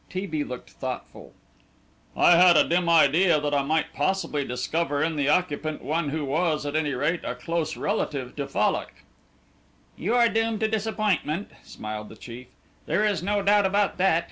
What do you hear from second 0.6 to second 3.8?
thoughtful. "I had a dim idea that I